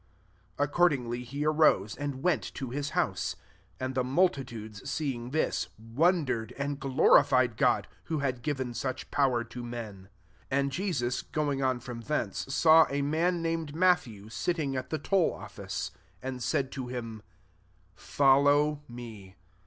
'* 0.29 0.57
7 0.57 0.67
Accordingly 0.69 1.23
he 1.23 1.45
arose, 1.45 1.95
and 1.95 2.23
went 2.23 2.41
to 2.55 2.71
his 2.71 2.89
house. 2.97 3.35
8 3.79 3.85
And 3.85 3.93
the 3.93 4.03
mul 4.03 4.29
titudes 4.29 4.87
seeing 4.89 5.29
this, 5.29 5.67
wondered, 5.77 6.53
and 6.57 6.79
glorified 6.79 7.55
God, 7.55 7.87
who 8.05 8.17
had 8.17 8.41
giv 8.41 8.59
en 8.59 8.73
such 8.73 9.11
power 9.11 9.43
to 9.43 9.63
men.' 9.63 10.09
9 10.51 10.59
And 10.59 10.71
Jestis 10.71 11.21
going 11.21 11.61
on 11.61 11.79
from 11.79 12.01
thence, 12.01 12.51
saw 12.51 12.87
a 12.89 13.03
man 13.03 13.43
named 13.43 13.75
Mat 13.75 13.99
thew, 13.99 14.27
sitting 14.27 14.75
at 14.75 14.89
the 14.89 14.97
toll 14.97 15.35
office; 15.35 15.91
and 16.19 16.41
said 16.41 16.71
to 16.71 16.87
him," 16.87 17.21
Follow 17.95 18.81
me. 18.87 19.35